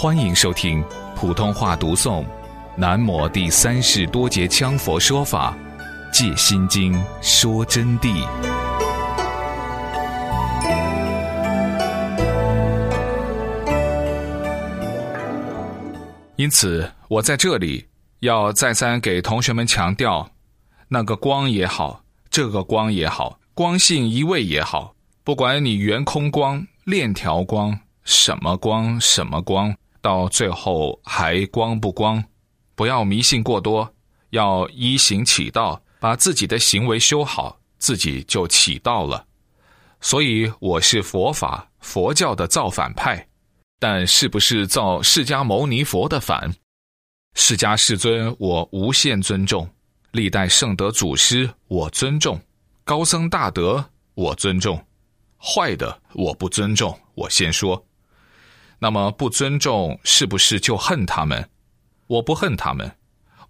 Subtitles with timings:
[0.00, 0.80] 欢迎收听
[1.16, 2.22] 普通话读诵
[2.76, 5.58] 《南摩第三世多杰羌佛说法·
[6.12, 8.24] 戒心经》说真谛。
[16.36, 17.84] 因此，我在这里
[18.20, 20.30] 要再三给同学们强调：
[20.86, 24.94] 那个光也好，这个光也好，光性一味也好，
[25.24, 29.74] 不管你圆空光、链条光，什么光，什么光。
[30.08, 32.24] 到最后还光不光？
[32.74, 33.94] 不要迷信过多，
[34.30, 39.26] 要依行起道，把自己的行为修好，自己就起道了。
[40.00, 43.28] 所以我是佛法佛教的造反派，
[43.78, 46.54] 但是不是造释迦牟尼佛的反？
[47.34, 49.68] 释迦世尊我无限尊重，
[50.12, 52.40] 历代圣德祖师我尊重，
[52.82, 53.84] 高僧大德
[54.14, 54.82] 我尊重，
[55.36, 56.98] 坏的我不尊重。
[57.14, 57.87] 我先说。
[58.78, 61.48] 那么不尊重是不是就恨他们？
[62.06, 62.90] 我不恨他们，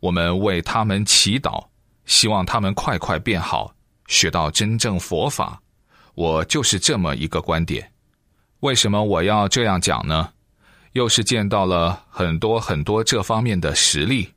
[0.00, 1.66] 我们为他们祈祷，
[2.06, 3.72] 希望他们快快变好，
[4.06, 5.60] 学到真正佛法。
[6.14, 7.92] 我就是这么一个观点。
[8.60, 10.32] 为什么我要这样讲呢？
[10.92, 14.28] 又是见到了很多很多这方面的实例。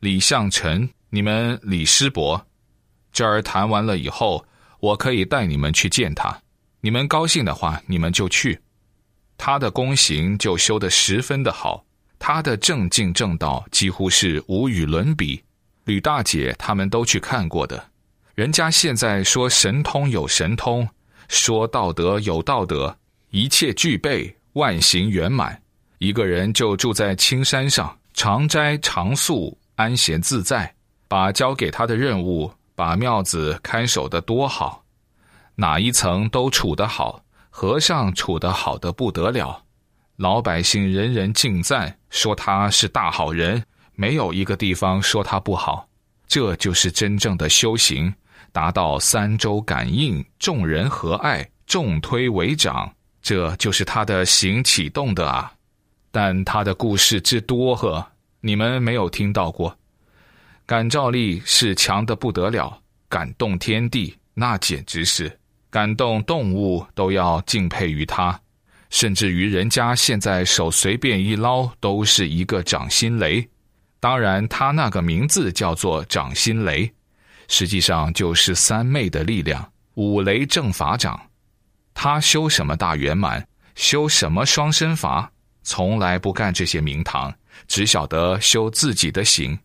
[0.00, 2.44] 李向臣，你们李师伯，
[3.12, 4.44] 这儿谈完了以后，
[4.80, 6.36] 我可以带你们去见他。
[6.80, 8.60] 你们高兴的话，你们就去。
[9.36, 11.84] 他的功行就修得十分的好，
[12.18, 15.42] 他的正境正道几乎是无与伦比。
[15.84, 17.90] 吕大姐他们都去看过的，
[18.34, 20.88] 人家现在说神通有神通，
[21.28, 22.96] 说道德有道德，
[23.30, 25.60] 一切具备，万行圆满。
[25.98, 30.74] 一个人就住在青山上，常斋常宿，安闲自在，
[31.08, 34.84] 把交给他的任务，把庙子看守的多好，
[35.54, 37.23] 哪一层都处得好。
[37.56, 39.62] 和尚处得好的不得了，
[40.16, 43.62] 老百姓人人敬赞，说他是大好人，
[43.94, 45.88] 没有一个地方说他不好。
[46.26, 48.12] 这就是真正的修行，
[48.50, 52.92] 达到三周感应，众人和爱，众推为长，
[53.22, 55.52] 这就是他的行启动的啊。
[56.10, 58.04] 但他的故事之多呵，
[58.40, 59.78] 你们没有听到过。
[60.66, 62.76] 感召力是强的不得了，
[63.08, 65.38] 感动天地，那简直是。
[65.74, 68.40] 感动动物都要敬佩于他，
[68.90, 73.44] 甚至于人家现在手随便一捞都是一个掌心雷。
[73.98, 76.88] 当然，他那个名字叫做掌心雷，
[77.48, 81.20] 实际上就是三昧的力量，五雷正法掌。
[81.92, 85.28] 他修什么大圆满，修什么双身法，
[85.64, 87.34] 从来不干这些名堂，
[87.66, 89.58] 只晓得修自己的行。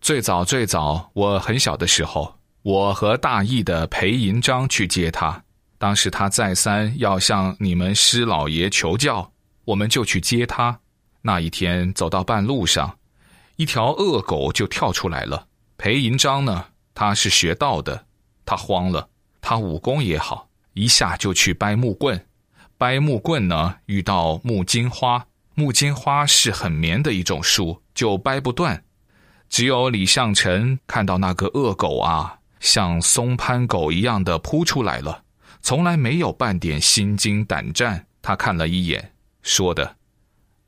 [0.00, 2.38] 最早最早，我很小的时候。
[2.64, 5.44] 我和大义的裴银章去接他，
[5.76, 9.30] 当时他再三要向你们师老爷求教，
[9.66, 10.80] 我们就去接他。
[11.20, 12.96] 那一天走到半路上，
[13.56, 15.46] 一条恶狗就跳出来了。
[15.76, 16.64] 裴银章呢，
[16.94, 18.06] 他是学道的，
[18.46, 19.10] 他慌了，
[19.42, 22.18] 他武功也好，一下就去掰木棍。
[22.78, 28.82] 掰木棍呢，遇到木金花，木金花是很绵的一种树，就掰不断。
[29.50, 32.38] 只有李向臣看到那个恶狗啊。
[32.64, 35.22] 像松潘狗一样的扑出来了，
[35.60, 38.06] 从来没有半点心惊胆战。
[38.22, 39.96] 他看了一眼，说的：“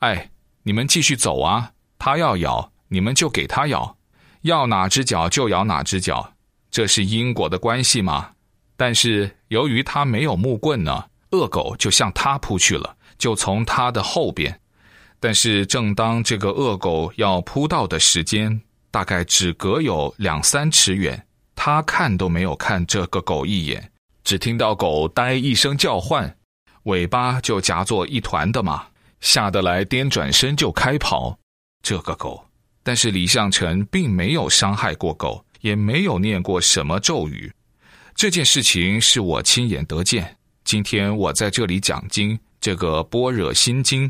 [0.01, 0.31] 哎，
[0.63, 1.73] 你们继续走啊！
[1.99, 3.97] 他要咬，你们就给他咬，
[4.43, 6.35] 要哪只脚就咬哪只脚，
[6.71, 8.33] 这是因果的关系吗？
[8.77, 14.61] 但是由于他没有木棍呢，恶狗就向他扑去了，就从他的后边。
[15.19, 21.21] 但是正当这个恶狗要扑到的时间，大概只隔有两三尺远。”
[21.67, 23.91] 他看都没有看这个狗一眼，
[24.23, 26.33] 只听到狗呆一声叫唤，
[26.85, 28.87] 尾巴就夹作一团的嘛，
[29.21, 31.37] 吓得来颠转身就开跑。
[31.83, 32.47] 这个狗，
[32.85, 37.53] 但是李向臣并没有伤害过狗，也没有念过什么咒语。
[38.15, 40.37] 这件事情是我亲眼得见。
[40.63, 44.09] 今天我在这里讲经，这个般若心经，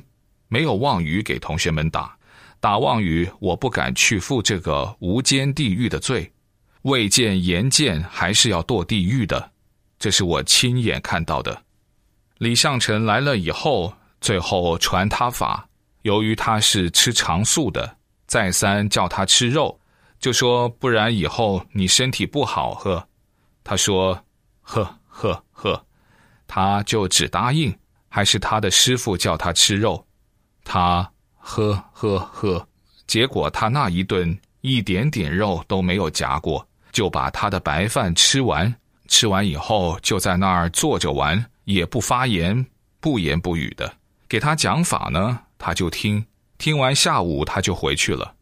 [0.49, 2.19] 没有妄语给同学们打，
[2.61, 6.31] 打妄语我不敢去负这个无间地狱的罪。
[6.87, 9.51] 未见言见，还是要堕地狱的，
[9.99, 11.61] 这是我亲眼看到的。
[12.39, 15.69] 李相臣来了以后，最后传他法，
[16.03, 17.97] 由于他是吃长素的，
[18.29, 19.77] 再三叫他吃肉，
[20.21, 23.05] 就说不然以后你身体不好呵。
[23.65, 24.17] 他说
[24.63, 25.85] 呵呵呵，
[26.47, 27.77] 他就只答应。
[28.09, 30.07] 还是他的师傅叫他吃肉，
[30.65, 32.69] 他呵呵呵，
[33.09, 36.65] 结果他那一顿一点点肉都没有夹过。
[36.97, 38.75] 就把他的白饭吃完，
[39.07, 42.65] 吃完以后就在那儿坐着玩，也不发言，
[43.01, 43.99] 不言不语的。
[44.27, 46.25] 给他讲法呢，他就听，
[46.57, 48.35] 听完下午他就回去了。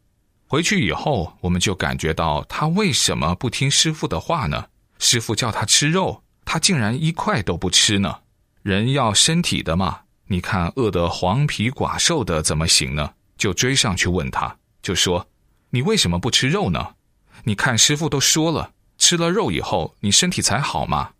[0.46, 4.66] 回去以后，我们就感觉到他为什么不听师傅的话呢？
[5.00, 8.18] 师傅叫他吃肉，他竟然一块都不吃呢。
[8.62, 9.98] 人要身体的嘛，
[10.28, 13.14] 你看饿得黄皮寡瘦的怎么行呢？
[13.36, 15.26] 就追上去问他，就说
[15.70, 16.94] ：“你为什么不吃肉呢？
[17.42, 21.10] 你看师傅都说了，吃了肉以后你身体才好嘛。”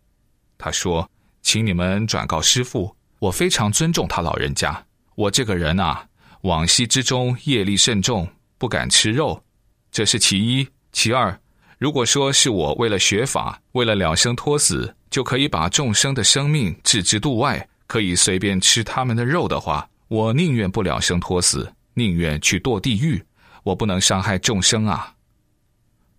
[0.56, 1.10] 他说
[1.42, 4.86] ：“请你们转告师傅，我非常尊重他老人家。
[5.16, 6.06] 我这个人啊，
[6.42, 9.42] 往昔之中业力甚重。”不敢吃肉，
[9.90, 10.66] 这是其一。
[10.90, 11.38] 其二，
[11.76, 23.22] 如果说是我为了学法，为了了生脱死，就可以把众生的生命置之度外，可以随便吃他们的肉的话，我宁愿不了生脱死，宁愿去堕地狱。
[23.64, 25.13] 我不能伤害众生啊！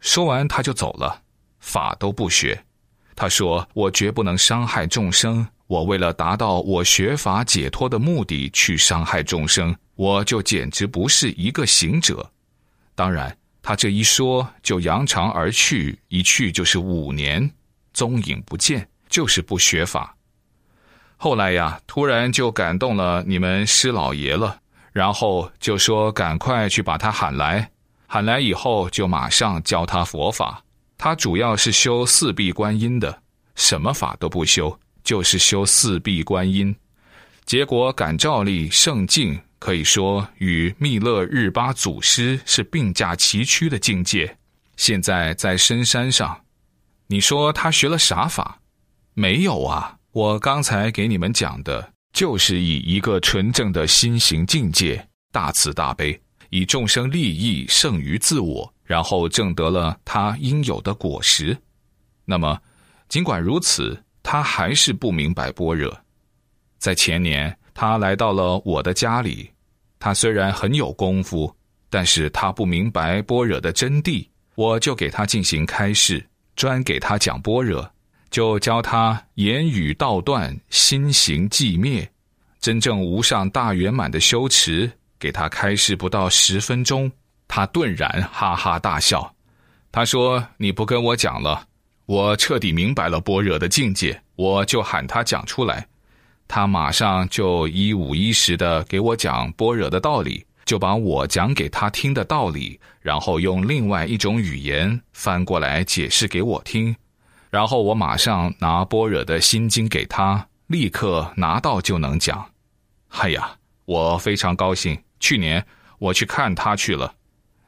[0.05, 1.19] 说完，他就走了，
[1.59, 2.63] 法都不学。
[3.15, 5.45] 他说：“我绝不能伤害众生。
[5.65, 12.29] 我为了达到我学法解脱的目的，去伤害众生。”我就简直不是一个行者，
[12.93, 17.49] 当然，他这一说就扬长而去，一去就是五年，
[17.91, 20.15] 踪影不见，就是不学法。
[21.17, 24.59] 后来呀，突然就感动了你们师老爷了，
[24.91, 27.71] 然后就说赶快去把他喊来，
[28.07, 30.63] 喊来以后就马上教他佛法。
[30.97, 33.21] 他主要是修四臂观音的，
[33.55, 36.75] 什么法都不修，就是修四臂观音，
[37.45, 39.39] 结果感召力圣境。
[39.57, 44.37] 可以说与密勒日巴祖师是并驾齐驱的境界。
[44.77, 46.39] 现在在深山上，
[47.07, 48.59] 你说他学了啥法？
[49.15, 49.97] 没有啊！
[50.11, 56.19] 我刚才给你们讲的，就是以一个纯正的心行境界，大慈大悲，
[56.55, 61.57] 以众生利益胜于自我，然后证得了他应有的果实。
[62.23, 62.57] 那么，
[63.09, 65.93] 尽管如此，他还是不明白般若。
[66.77, 69.51] 在前年，他来到了我的家里。
[69.99, 71.53] 他虽然很有功夫，
[71.89, 74.25] 但是他不明白般若的真谛，
[74.55, 76.25] 我就给他进行开示，
[76.55, 77.85] 专给他讲般若，
[78.29, 82.09] 就教他言语道断，心行寂灭，
[82.61, 84.89] 真正无上大圆满的修持，
[85.25, 87.11] 给他开示不到十分钟，
[87.47, 89.33] 他顿然哈哈大笑，
[89.91, 91.65] 他说：“你不跟我讲了，
[92.05, 95.87] 我彻底明白了般若的境界，我就喊他讲出来。”
[96.47, 106.95] 他马上就一五一十的给我讲般若的道理，就把我讲给他听的道理，然后用另外一种语言翻过来解释给我听，
[107.49, 112.47] 然后我马上拿般若的心经给他，立刻拿到就能讲。
[113.09, 114.95] 哎呀，我非常高兴。
[115.19, 115.65] 去年
[115.99, 117.15] 我去看他去了，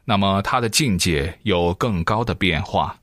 [0.06, 3.00] 那么他的境界有更高的变化。